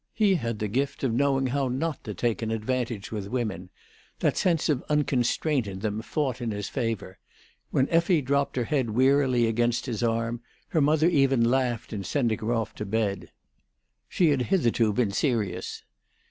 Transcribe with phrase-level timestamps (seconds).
[0.15, 3.69] He had the gift of knowing how not to take an advantage with women;
[4.17, 7.19] that sense of unconstraint in them fought in his favour;
[7.69, 12.39] when Effie dropped her head wearily against his arm, her mother even laughed in sending
[12.39, 13.29] her off to bed;
[14.09, 15.83] she had hitherto been serious.